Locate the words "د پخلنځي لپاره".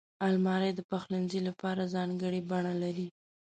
0.75-1.91